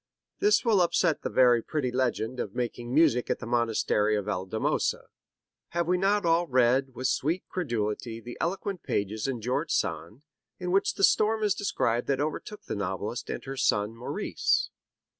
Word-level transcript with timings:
This 0.39 0.65
will 0.65 0.81
upset 0.81 1.21
the 1.21 1.29
very 1.29 1.61
pretty 1.61 1.91
legend 1.91 2.39
of 2.39 2.55
music 2.55 2.55
making 2.57 3.29
at 3.33 3.37
the 3.37 3.45
monastery 3.45 4.15
of 4.15 4.25
Valdemosa. 4.25 5.09
Have 5.77 5.87
we 5.87 5.95
not 5.99 6.25
all 6.25 6.47
read 6.47 6.95
with 6.95 7.05
sweet 7.07 7.43
credulity 7.47 8.19
the 8.19 8.35
eloquent 8.41 8.81
pages 8.81 9.27
in 9.27 9.41
George 9.41 9.69
Sand 9.71 10.23
in 10.57 10.71
which 10.71 10.95
the 10.95 11.03
storm 11.03 11.43
is 11.43 11.53
described 11.53 12.07
that 12.07 12.19
overtook 12.19 12.63
the 12.63 12.75
novelist 12.75 13.29
and 13.29 13.43
her 13.45 13.55
son 13.57 13.95
Maurice? 13.95 14.71